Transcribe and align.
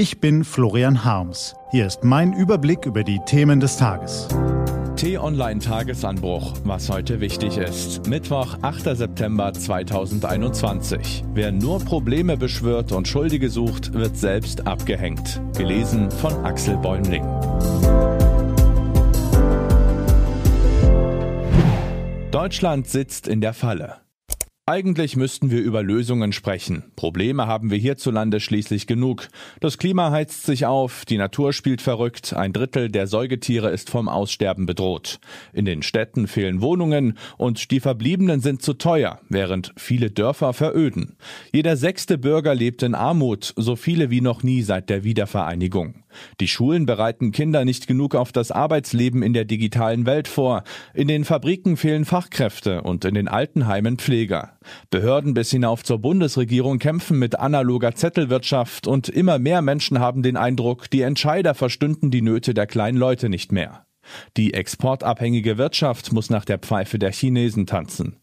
Ich 0.00 0.18
bin 0.18 0.44
Florian 0.44 1.04
Harms. 1.04 1.54
Hier 1.72 1.86
ist 1.86 2.04
mein 2.04 2.32
Überblick 2.32 2.86
über 2.86 3.04
die 3.04 3.20
Themen 3.26 3.60
des 3.60 3.76
Tages. 3.76 4.28
T-Online 4.96 5.60
Tagesanbruch, 5.60 6.54
was 6.64 6.88
heute 6.88 7.20
wichtig 7.20 7.58
ist. 7.58 8.06
Mittwoch, 8.06 8.56
8. 8.62 8.96
September 8.96 9.52
2021. 9.52 11.24
Wer 11.34 11.52
nur 11.52 11.80
Probleme 11.80 12.38
beschwört 12.38 12.92
und 12.92 13.08
Schuldige 13.08 13.50
sucht, 13.50 13.92
wird 13.92 14.16
selbst 14.16 14.66
abgehängt. 14.66 15.38
Gelesen 15.54 16.10
von 16.10 16.32
Axel 16.46 16.78
Bäumling. 16.78 17.26
Deutschland 22.30 22.88
sitzt 22.88 23.28
in 23.28 23.42
der 23.42 23.52
Falle. 23.52 23.98
Eigentlich 24.70 25.16
müssten 25.16 25.50
wir 25.50 25.62
über 25.62 25.82
Lösungen 25.82 26.32
sprechen. 26.32 26.84
Probleme 26.94 27.48
haben 27.48 27.72
wir 27.72 27.78
hierzulande 27.78 28.38
schließlich 28.38 28.86
genug. 28.86 29.26
Das 29.58 29.78
Klima 29.78 30.12
heizt 30.12 30.46
sich 30.46 30.64
auf, 30.64 31.04
die 31.04 31.18
Natur 31.18 31.52
spielt 31.52 31.82
verrückt, 31.82 32.34
ein 32.34 32.52
Drittel 32.52 32.88
der 32.88 33.08
Säugetiere 33.08 33.70
ist 33.70 33.90
vom 33.90 34.08
Aussterben 34.08 34.66
bedroht. 34.66 35.18
In 35.52 35.64
den 35.64 35.82
Städten 35.82 36.28
fehlen 36.28 36.60
Wohnungen 36.60 37.18
und 37.36 37.72
die 37.72 37.80
Verbliebenen 37.80 38.42
sind 38.42 38.62
zu 38.62 38.74
teuer, 38.74 39.18
während 39.28 39.72
viele 39.76 40.12
Dörfer 40.12 40.52
veröden. 40.52 41.16
Jeder 41.52 41.76
sechste 41.76 42.16
Bürger 42.16 42.54
lebt 42.54 42.84
in 42.84 42.94
Armut, 42.94 43.52
so 43.56 43.74
viele 43.74 44.10
wie 44.10 44.20
noch 44.20 44.44
nie 44.44 44.62
seit 44.62 44.88
der 44.88 45.02
Wiedervereinigung. 45.02 46.04
Die 46.40 46.48
Schulen 46.48 46.86
bereiten 46.86 47.32
Kinder 47.32 47.64
nicht 47.64 47.86
genug 47.86 48.14
auf 48.14 48.32
das 48.32 48.50
Arbeitsleben 48.50 49.22
in 49.22 49.32
der 49.32 49.44
digitalen 49.44 50.06
Welt 50.06 50.28
vor. 50.28 50.62
In 50.94 51.08
den 51.08 51.24
Fabriken 51.24 51.76
fehlen 51.76 52.04
Fachkräfte 52.04 52.82
und 52.82 53.04
in 53.04 53.14
den 53.14 53.28
Altenheimen 53.28 53.98
Pfleger. 53.98 54.52
Behörden 54.90 55.34
bis 55.34 55.50
hinauf 55.50 55.84
zur 55.84 55.98
Bundesregierung 55.98 56.78
kämpfen 56.78 57.18
mit 57.18 57.38
analoger 57.38 57.94
Zettelwirtschaft 57.94 58.86
und 58.86 59.08
immer 59.08 59.38
mehr 59.38 59.62
Menschen 59.62 60.00
haben 60.00 60.22
den 60.22 60.36
Eindruck, 60.36 60.90
die 60.90 61.02
Entscheider 61.02 61.54
verstünden 61.54 62.10
die 62.10 62.22
Nöte 62.22 62.54
der 62.54 62.66
kleinen 62.66 62.98
Leute 62.98 63.28
nicht 63.28 63.52
mehr. 63.52 63.86
Die 64.36 64.54
exportabhängige 64.54 65.58
Wirtschaft 65.58 66.12
muss 66.12 66.30
nach 66.30 66.44
der 66.44 66.58
Pfeife 66.58 66.98
der 66.98 67.12
Chinesen 67.12 67.66
tanzen. 67.66 68.16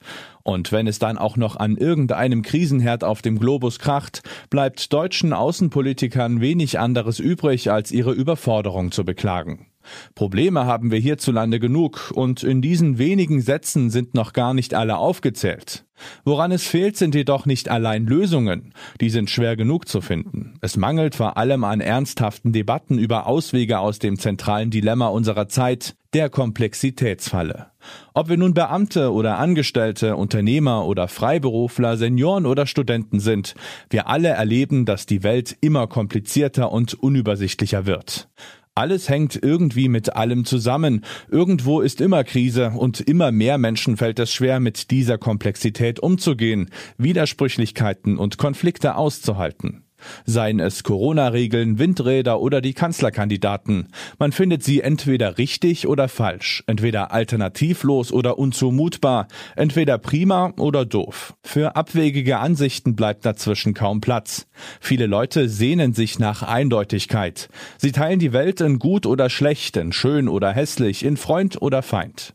Und 0.43 0.71
wenn 0.71 0.87
es 0.87 0.99
dann 0.99 1.17
auch 1.17 1.37
noch 1.37 1.55
an 1.55 1.77
irgendeinem 1.77 2.41
Krisenherd 2.41 3.03
auf 3.03 3.21
dem 3.21 3.39
Globus 3.39 3.79
kracht, 3.79 4.21
bleibt 4.49 4.91
deutschen 4.93 5.33
Außenpolitikern 5.33 6.41
wenig 6.41 6.79
anderes 6.79 7.19
übrig, 7.19 7.71
als 7.71 7.91
ihre 7.91 8.11
Überforderung 8.11 8.91
zu 8.91 9.05
beklagen. 9.05 9.67
Probleme 10.15 10.65
haben 10.65 10.91
wir 10.91 10.99
hierzulande 10.99 11.59
genug, 11.59 12.11
und 12.13 12.43
in 12.43 12.61
diesen 12.61 12.97
wenigen 12.97 13.41
Sätzen 13.41 13.89
sind 13.89 14.13
noch 14.13 14.33
gar 14.33 14.53
nicht 14.53 14.73
alle 14.73 14.97
aufgezählt. 14.97 15.85
Woran 16.23 16.51
es 16.51 16.63
fehlt, 16.63 16.95
sind 16.97 17.15
jedoch 17.15 17.45
nicht 17.45 17.69
allein 17.69 18.05
Lösungen. 18.05 18.73
Die 19.01 19.09
sind 19.09 19.29
schwer 19.29 19.55
genug 19.55 19.87
zu 19.87 20.01
finden. 20.01 20.55
Es 20.61 20.77
mangelt 20.77 21.15
vor 21.15 21.37
allem 21.37 21.63
an 21.63 21.81
ernsthaften 21.81 22.53
Debatten 22.53 22.99
über 22.99 23.27
Auswege 23.27 23.79
aus 23.79 23.99
dem 23.99 24.19
zentralen 24.19 24.69
Dilemma 24.69 25.07
unserer 25.07 25.47
Zeit, 25.47 25.95
der 26.13 26.29
Komplexitätsfalle. 26.29 27.67
Ob 28.13 28.29
wir 28.29 28.37
nun 28.37 28.53
Beamte 28.53 29.11
oder 29.11 29.37
Angestellte, 29.37 30.15
Unternehmer 30.15 30.85
oder 30.85 31.07
Freiberufler, 31.07 31.97
Senioren 31.97 32.45
oder 32.45 32.65
Studenten 32.65 33.19
sind, 33.19 33.55
wir 33.89 34.07
alle 34.07 34.29
erleben, 34.29 34.85
dass 34.85 35.05
die 35.05 35.23
Welt 35.23 35.55
immer 35.61 35.87
komplizierter 35.87 36.71
und 36.71 36.93
unübersichtlicher 36.93 37.85
wird. 37.85 38.29
Alles 38.77 39.09
hängt 39.09 39.39
irgendwie 39.41 39.89
mit 39.89 40.15
allem 40.15 40.45
zusammen. 40.45 41.03
Irgendwo 41.31 41.81
ist 41.81 41.99
immer 41.99 42.23
Krise 42.23 42.73
und 42.77 42.99
immer 42.99 43.31
mehr 43.31 43.57
Menschen 43.57 43.97
fällt 43.97 44.19
es 44.19 44.31
schwer, 44.31 44.59
mit 44.59 44.91
dieser 44.91 45.17
Komplexität 45.17 45.99
umzugehen, 45.99 46.69
Widersprüchlichkeiten 46.99 48.19
und 48.19 48.37
Konflikte 48.37 48.95
auszuhalten. 48.95 49.86
Seien 50.25 50.59
es 50.59 50.83
Corona-Regeln, 50.83 51.79
Windräder 51.79 52.39
oder 52.39 52.61
die 52.61 52.73
Kanzlerkandidaten. 52.73 53.87
Man 54.19 54.31
findet 54.31 54.63
sie 54.63 54.81
entweder 54.81 55.37
richtig 55.37 55.87
oder 55.87 56.07
falsch, 56.07 56.63
entweder 56.67 57.11
alternativlos 57.11 58.11
oder 58.11 58.37
unzumutbar, 58.37 59.27
entweder 59.55 59.97
prima 59.97 60.53
oder 60.57 60.85
doof. 60.85 61.35
Für 61.43 61.75
abwegige 61.75 62.39
Ansichten 62.39 62.95
bleibt 62.95 63.25
dazwischen 63.25 63.73
kaum 63.73 64.01
Platz. 64.01 64.47
Viele 64.79 65.07
Leute 65.07 65.49
sehnen 65.49 65.93
sich 65.93 66.19
nach 66.19 66.43
Eindeutigkeit. 66.43 67.49
Sie 67.77 67.91
teilen 67.91 68.19
die 68.19 68.33
Welt 68.33 68.61
in 68.61 68.79
gut 68.79 69.05
oder 69.05 69.29
schlecht, 69.29 69.77
in 69.77 69.91
schön 69.91 70.27
oder 70.27 70.51
hässlich, 70.51 71.03
in 71.03 71.17
Freund 71.17 71.61
oder 71.61 71.81
Feind. 71.81 72.33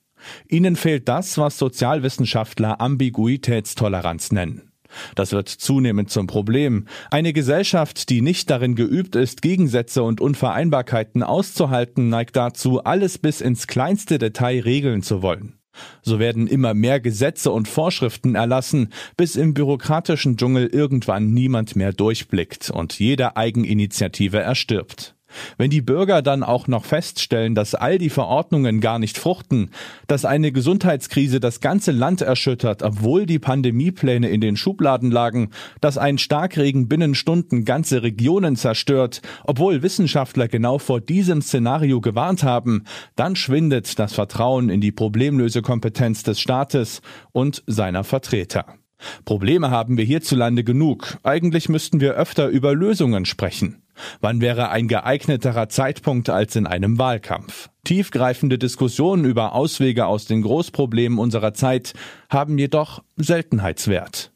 Ihnen 0.49 0.77
fehlt 0.77 1.09
das, 1.09 1.39
was 1.39 1.59
Sozialwissenschaftler 1.59 2.81
Ambiguitätstoleranz 2.81 4.33
nennen. 4.33 4.72
Das 5.15 5.33
wird 5.33 5.49
zunehmend 5.49 6.11
zum 6.11 6.27
Problem. 6.27 6.87
Eine 7.11 7.33
Gesellschaft, 7.33 8.09
die 8.09 8.21
nicht 8.21 8.51
darin 8.51 8.75
geübt 8.75 9.17
ist, 9.17 9.43
Gegensätze 9.43 10.03
und 10.03 10.21
Unvereinbarkeiten 10.21 11.23
auszuhalten, 11.23 12.09
neigt 12.09 12.37
dazu, 12.37 12.83
alles 12.83 13.19
bis 13.19 13.41
ins 13.41 13.67
kleinste 13.67 14.19
Detail 14.19 14.61
regeln 14.61 15.03
zu 15.03 15.23
wollen. 15.23 15.59
So 16.03 16.19
werden 16.19 16.47
immer 16.47 16.75
mehr 16.75 17.01
Gesetze 17.01 17.51
und 17.51 17.69
Vorschriften 17.69 18.35
erlassen, 18.35 18.93
bis 19.17 19.37
im 19.37 19.55
bürokratischen 19.55 20.37
Dschungel 20.37 20.67
irgendwann 20.67 21.33
niemand 21.33 21.77
mehr 21.77 21.93
durchblickt 21.93 22.71
und 22.71 22.99
jede 22.99 23.37
Eigeninitiative 23.37 24.39
erstirbt. 24.39 25.15
Wenn 25.59 25.71
die 25.71 25.81
Bürger 25.81 26.23
dann 26.23 26.43
auch 26.43 26.69
noch 26.69 26.85
feststellen, 26.85 27.55
dass 27.55 27.75
all 27.75 27.99
die 27.99 28.11
Verordnungen 28.11 28.81
gar 28.81 28.99
nicht 28.99 29.19
fruchten, 29.19 29.71
dass 30.07 30.25
eine 30.25 30.53
Gesundheitskrise 30.53 31.41
das 31.41 31.61
ganze 31.61 31.93
Land 31.93 32.21
erschüttert, 32.21 32.83
obwohl 32.83 33.27
die 33.27 33.39
Pandemiepläne 33.39 34.29
in 34.29 34.41
den 34.41 34.57
Schubladen 34.57 35.11
lagen, 35.11 35.51
dass 35.81 35.99
ein 35.99 36.19
Starkregen 36.19 36.89
binnen 36.89 37.15
Stunden 37.15 37.65
ganze 37.65 38.03
Regionen 38.03 38.57
zerstört, 38.57 39.23
obwohl 39.45 39.83
Wissenschaftler 39.83 40.49
genau 40.49 40.79
vor 40.79 41.01
diesem 41.01 41.43
Szenario 41.43 42.01
gewarnt 42.01 42.43
haben, 42.43 42.85
dann 43.17 43.37
schwindet 43.37 43.99
das 43.99 44.13
Vertrauen 44.13 44.69
in 44.69 44.81
die 44.81 44.93
Problemlösekompetenz 44.93 46.23
des 46.23 46.41
Staates 46.41 47.03
und 47.33 47.63
seiner 47.67 48.05
Vertreter. 48.05 48.82
Probleme 49.25 49.71
haben 49.71 49.97
wir 49.97 50.05
hierzulande 50.05 50.65
genug. 50.65 51.19
Eigentlich 51.23 51.69
müssten 51.69 52.01
wir 52.01 52.15
öfter 52.15 52.49
über 52.49 52.75
Lösungen 52.75 53.25
sprechen. 53.25 53.83
Wann 54.21 54.41
wäre 54.41 54.71
ein 54.71 54.89
geeigneterer 54.89 55.69
Zeitpunkt 55.69 56.31
als 56.31 56.57
in 56.57 56.67
einem 56.67 56.99
Wahlkampf? 56.99 57.69
Tiefgreifende 57.85 58.59
Diskussionen 58.59 59.25
über 59.25 59.55
Auswege 59.55 60.07
aus 60.07 60.27
den 60.27 60.43
Großproblemen 60.43 61.19
unserer 61.19 61.55
Zeit 61.55 61.95
haben 62.31 62.59
jedoch 62.59 63.03
Seltenheitswert. 63.17 64.33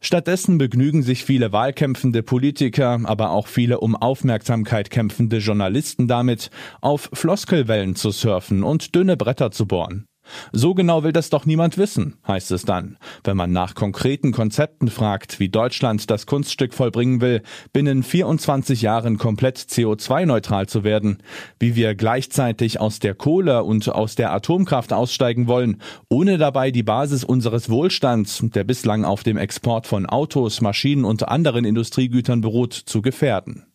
Stattdessen 0.00 0.58
begnügen 0.58 1.02
sich 1.02 1.24
viele 1.24 1.52
wahlkämpfende 1.52 2.22
Politiker, 2.22 3.00
aber 3.04 3.30
auch 3.30 3.46
viele 3.46 3.80
um 3.80 3.94
Aufmerksamkeit 3.94 4.90
kämpfende 4.90 5.38
Journalisten 5.38 6.08
damit, 6.08 6.50
auf 6.80 7.10
Floskelwellen 7.12 7.94
zu 7.94 8.10
surfen 8.10 8.62
und 8.62 8.94
dünne 8.94 9.16
Bretter 9.16 9.50
zu 9.50 9.66
bohren. 9.66 10.06
So 10.52 10.74
genau 10.74 11.02
will 11.02 11.12
das 11.12 11.30
doch 11.30 11.46
niemand 11.46 11.78
wissen, 11.78 12.16
heißt 12.26 12.50
es 12.50 12.64
dann, 12.64 12.96
wenn 13.24 13.36
man 13.36 13.52
nach 13.52 13.74
konkreten 13.74 14.32
Konzepten 14.32 14.88
fragt, 14.88 15.40
wie 15.40 15.48
Deutschland 15.48 16.10
das 16.10 16.26
Kunststück 16.26 16.74
vollbringen 16.74 17.20
will, 17.20 17.42
binnen 17.72 18.02
24 18.02 18.82
Jahren 18.82 19.18
komplett 19.18 19.58
CO2-neutral 19.58 20.66
zu 20.66 20.84
werden, 20.84 21.18
wie 21.58 21.76
wir 21.76 21.94
gleichzeitig 21.94 22.80
aus 22.80 22.98
der 22.98 23.14
Kohle 23.14 23.64
und 23.64 23.88
aus 23.88 24.14
der 24.14 24.32
Atomkraft 24.32 24.92
aussteigen 24.92 25.46
wollen, 25.46 25.80
ohne 26.08 26.38
dabei 26.38 26.70
die 26.70 26.82
Basis 26.82 27.24
unseres 27.24 27.70
Wohlstands, 27.70 28.42
der 28.54 28.64
bislang 28.64 29.04
auf 29.04 29.22
dem 29.22 29.36
Export 29.36 29.86
von 29.86 30.06
Autos, 30.06 30.60
Maschinen 30.60 31.04
und 31.04 31.28
anderen 31.28 31.64
Industriegütern 31.64 32.40
beruht, 32.40 32.72
zu 32.72 33.02
gefährden. 33.02 33.69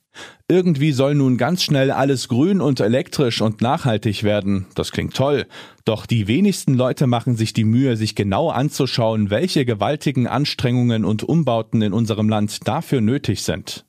Irgendwie 0.47 0.91
soll 0.91 1.15
nun 1.15 1.37
ganz 1.37 1.63
schnell 1.63 1.91
alles 1.91 2.27
grün 2.27 2.61
und 2.61 2.79
elektrisch 2.79 3.41
und 3.41 3.61
nachhaltig 3.61 4.23
werden. 4.23 4.67
Das 4.75 4.91
klingt 4.91 5.15
toll. 5.15 5.45
Doch 5.85 6.05
die 6.05 6.27
wenigsten 6.27 6.73
Leute 6.73 7.07
machen 7.07 7.35
sich 7.35 7.53
die 7.53 7.63
Mühe, 7.63 7.97
sich 7.97 8.15
genau 8.15 8.49
anzuschauen, 8.49 9.29
welche 9.29 9.65
gewaltigen 9.65 10.27
Anstrengungen 10.27 11.05
und 11.05 11.23
Umbauten 11.23 11.81
in 11.81 11.93
unserem 11.93 12.29
Land 12.29 12.67
dafür 12.67 13.01
nötig 13.01 13.43
sind. 13.43 13.85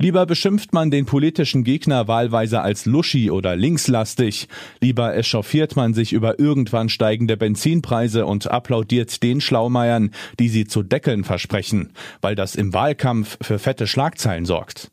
Lieber 0.00 0.26
beschimpft 0.26 0.72
man 0.72 0.92
den 0.92 1.06
politischen 1.06 1.64
Gegner 1.64 2.06
wahlweise 2.06 2.60
als 2.60 2.86
luschi 2.86 3.32
oder 3.32 3.56
linkslastig, 3.56 4.46
lieber 4.80 5.16
echauffiert 5.16 5.74
man 5.74 5.92
sich 5.92 6.12
über 6.12 6.38
irgendwann 6.38 6.88
steigende 6.88 7.36
Benzinpreise 7.36 8.24
und 8.24 8.48
applaudiert 8.48 9.20
den 9.24 9.40
Schlaumeiern, 9.40 10.12
die 10.38 10.48
sie 10.48 10.66
zu 10.66 10.84
deckeln 10.84 11.24
versprechen, 11.24 11.92
weil 12.20 12.36
das 12.36 12.54
im 12.54 12.72
Wahlkampf 12.72 13.38
für 13.40 13.58
fette 13.58 13.88
Schlagzeilen 13.88 14.44
sorgt. 14.44 14.92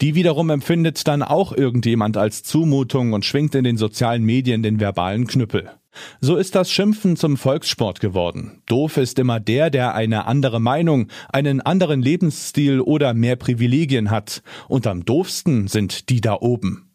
Die 0.00 0.14
wiederum 0.14 0.50
empfindet 0.50 1.06
dann 1.06 1.22
auch 1.22 1.52
irgendjemand 1.52 2.16
als 2.16 2.42
Zumutung 2.42 3.12
und 3.12 3.24
schwingt 3.24 3.54
in 3.54 3.64
den 3.64 3.76
sozialen 3.76 4.24
Medien 4.24 4.62
den 4.62 4.80
verbalen 4.80 5.26
Knüppel. 5.26 5.70
So 6.20 6.36
ist 6.36 6.54
das 6.54 6.70
Schimpfen 6.70 7.16
zum 7.16 7.36
Volkssport 7.36 8.00
geworden. 8.00 8.62
Doof 8.66 8.96
ist 8.96 9.18
immer 9.18 9.40
der, 9.40 9.70
der 9.70 9.94
eine 9.94 10.26
andere 10.26 10.60
Meinung, 10.60 11.08
einen 11.30 11.60
anderen 11.60 12.00
Lebensstil 12.00 12.80
oder 12.80 13.12
mehr 13.12 13.36
Privilegien 13.36 14.10
hat. 14.10 14.42
Und 14.68 14.86
am 14.86 15.04
doofsten 15.04 15.68
sind 15.68 16.08
die 16.08 16.20
da 16.20 16.34
oben. 16.40 16.90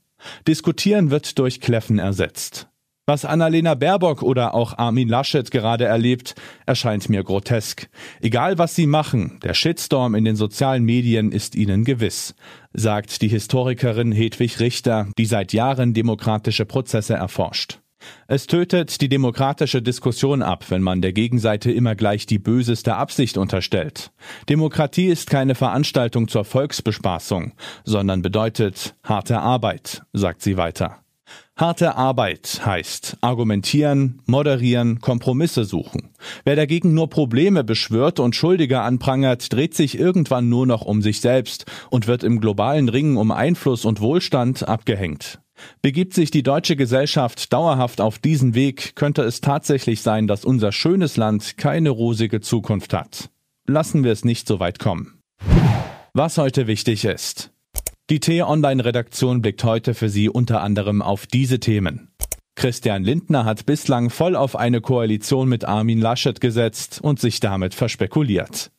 Diskutieren 0.48 1.12
wird 1.12 1.38
durch 1.38 1.62
Kläffen 1.62 2.00
ersetzt. 2.00 2.70
Was 3.10 3.24
Annalena 3.24 3.74
Baerbock 3.74 4.22
oder 4.22 4.54
auch 4.54 4.78
Armin 4.78 5.08
Laschet 5.08 5.50
gerade 5.50 5.86
erlebt, 5.86 6.36
erscheint 6.66 7.08
mir 7.08 7.24
grotesk. 7.24 7.88
Egal 8.20 8.58
was 8.58 8.76
sie 8.76 8.86
machen, 8.86 9.40
der 9.44 9.54
Shitstorm 9.54 10.14
in 10.14 10.26
den 10.26 10.36
sozialen 10.36 10.84
Medien 10.84 11.32
ist 11.32 11.56
ihnen 11.56 11.86
gewiss, 11.86 12.36
sagt 12.74 13.22
die 13.22 13.30
Historikerin 13.30 14.12
Hedwig 14.12 14.60
Richter, 14.60 15.08
die 15.18 15.26
seit 15.26 15.54
Jahren 15.54 15.94
demokratische 15.94 16.66
Prozesse 16.66 17.14
erforscht. 17.14 17.80
Es 18.28 18.46
tötet 18.46 19.00
die 19.00 19.08
demokratische 19.08 19.82
Diskussion 19.82 20.42
ab, 20.42 20.66
wenn 20.68 20.82
man 20.82 21.02
der 21.02 21.14
Gegenseite 21.14 21.72
immer 21.72 21.96
gleich 21.96 22.26
die 22.26 22.40
böseste 22.40 22.96
Absicht 22.96 23.38
unterstellt. 23.38 24.12
Demokratie 24.50 25.08
ist 25.08 25.30
keine 25.30 25.56
Veranstaltung 25.56 26.28
zur 26.28 26.44
Volksbespaßung, 26.44 27.54
sondern 27.86 28.22
bedeutet 28.22 28.96
harte 29.02 29.40
Arbeit, 29.40 30.04
sagt 30.12 30.42
sie 30.42 30.58
weiter. 30.58 30.98
Harte 31.58 31.96
Arbeit 31.96 32.62
heißt 32.64 33.18
argumentieren, 33.22 34.22
moderieren, 34.28 35.02
Kompromisse 35.02 35.64
suchen. 35.66 36.10
Wer 36.46 36.56
dagegen 36.56 36.94
nur 36.94 37.10
Probleme 37.10 37.64
beschwört 37.64 38.20
und 38.20 38.36
Schuldige 38.36 38.82
anprangert, 38.82 39.52
dreht 39.52 39.74
sich 39.74 39.98
irgendwann 39.98 40.50
nur 40.50 40.68
noch 40.68 40.84
um 40.84 41.02
sich 41.02 41.20
selbst 41.20 41.66
und 41.90 42.06
wird 42.06 42.24
im 42.24 42.40
globalen 42.42 42.90
Ringen 42.90 43.18
um 43.18 43.32
Einfluss 43.32 43.86
und 43.86 44.02
Wohlstand 44.02 44.68
abgehängt. 44.68 45.40
Begibt 45.82 46.14
sich 46.14 46.30
die 46.30 46.44
deutsche 46.44 46.76
Gesellschaft 46.76 47.52
dauerhaft 47.52 48.02
auf 48.02 48.20
diesen 48.20 48.54
Weg, 48.54 48.96
könnte 48.96 49.24
es 49.24 49.42
tatsächlich 49.42 50.04
sein, 50.04 50.28
dass 50.28 50.46
unser 50.46 50.72
schönes 50.72 51.18
Land 51.18 51.58
keine 51.58 51.90
rosige 51.90 52.40
Zukunft 52.40 52.94
hat. 52.94 53.32
Lassen 53.66 54.04
wir 54.04 54.12
es 54.12 54.24
nicht 54.24 54.48
so 54.48 54.60
weit 54.60 54.78
kommen. 54.78 55.24
Was 56.14 56.38
heute 56.38 56.68
wichtig 56.68 57.04
ist. 57.04 57.52
Die 58.10 58.22
T-Online-Redaktion 58.22 59.42
blickt 59.42 59.66
heute 59.66 59.94
für 59.94 60.08
Sie 60.08 60.30
unter 60.30 60.62
anderem 60.62 61.02
auf 61.02 61.28
diese 61.28 61.60
Themen. 61.60 62.08
Christian 62.56 63.04
Lindner 63.04 63.44
hat 63.44 63.66
bislang 63.66 64.10
voll 64.10 64.38
auf 64.38 64.56
eine 64.56 64.80
Koalition 64.80 65.50
mit 65.50 65.66
Armin 65.66 66.00
Laschet 66.00 66.40
gesetzt 66.40 67.02
und 67.02 67.20
sich 67.20 67.42
damit 67.42 67.74
verspekuliert. 67.74 68.72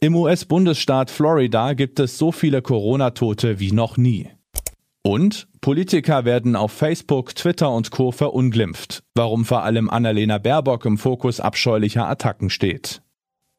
Im 0.00 0.16
US-Bundesstaat 0.16 1.12
Florida 1.12 1.74
gibt 1.74 2.00
es 2.00 2.18
so 2.18 2.32
viele 2.32 2.62
Corona-Tote 2.62 3.60
wie 3.60 3.70
noch 3.70 3.96
nie. 3.96 4.28
Und 5.02 5.46
Politiker 5.60 6.24
werden 6.24 6.56
auf 6.56 6.72
Facebook, 6.72 7.36
Twitter 7.36 7.70
und 7.70 7.92
Co. 7.92 8.10
verunglimpft, 8.10 9.04
warum 9.14 9.44
vor 9.44 9.62
allem 9.62 9.88
Annalena 9.88 10.38
Baerbock 10.38 10.84
im 10.84 10.98
Fokus 10.98 11.38
abscheulicher 11.38 12.08
Attacken 12.08 12.50
steht. 12.50 13.03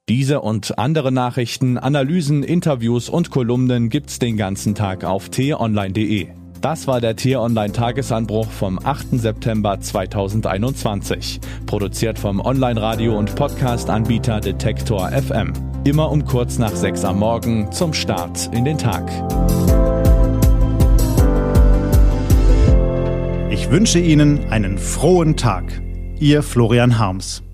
Diese 0.08 0.42
und 0.42 0.78
andere 0.78 1.12
Nachrichten, 1.12 1.80
Analysen, 1.80 2.44
Interviews 2.44 3.10
und 3.10 3.32
Kolumnen 3.32 3.90
gibt's 3.90 4.20
den 4.20 4.38
ganzen 4.38 4.76
Tag 4.76 5.04
auf 5.04 5.30
t-online.de. 5.30 6.28
Das 6.62 6.86
war 6.86 7.02
der 7.02 7.16
T-Online 7.16 7.74
Tagesanbruch 7.74 8.46
vom 8.52 8.78
8. 8.78 9.20
September 9.20 9.80
2021, 9.80 11.40
produziert 11.66 12.20
vom 12.20 12.40
Online-Radio- 12.40 13.18
und 13.18 13.36
Podcast-Anbieter 13.36 14.42
Detektor 14.42 15.10
FM. 15.10 15.54
Immer 15.86 16.12
um 16.12 16.24
kurz 16.24 16.60
nach 16.60 16.76
6 16.76 17.04
am 17.04 17.18
Morgen 17.18 17.72
zum 17.72 17.92
Start 17.92 18.52
in 18.54 18.64
den 18.64 18.78
Tag. 18.78 19.10
Ich 23.50 23.72
wünsche 23.72 23.98
Ihnen 23.98 24.52
einen 24.52 24.78
frohen 24.78 25.36
Tag. 25.36 25.82
Ihr 26.20 26.44
Florian 26.44 27.00
Harms. 27.00 27.45